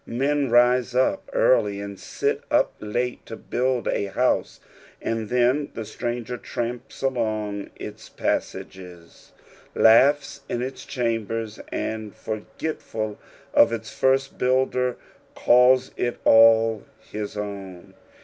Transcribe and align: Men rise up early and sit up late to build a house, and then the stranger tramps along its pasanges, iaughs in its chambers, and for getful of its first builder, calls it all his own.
Men 0.07 0.49
rise 0.49 0.95
up 0.95 1.29
early 1.31 1.79
and 1.79 1.99
sit 1.99 2.41
up 2.49 2.73
late 2.79 3.23
to 3.27 3.35
build 3.35 3.87
a 3.87 4.05
house, 4.05 4.59
and 4.99 5.29
then 5.29 5.69
the 5.75 5.85
stranger 5.85 6.37
tramps 6.39 7.03
along 7.03 7.69
its 7.75 8.09
pasanges, 8.09 9.31
iaughs 9.75 10.39
in 10.49 10.63
its 10.63 10.85
chambers, 10.85 11.59
and 11.71 12.15
for 12.15 12.41
getful 12.57 13.17
of 13.53 13.71
its 13.71 13.91
first 13.93 14.39
builder, 14.39 14.97
calls 15.35 15.91
it 15.95 16.17
all 16.25 16.83
his 17.11 17.37
own. 17.37 17.93